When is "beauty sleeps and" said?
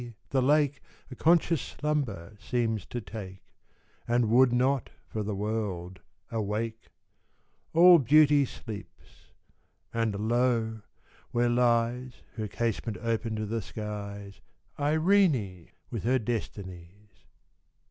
7.99-10.27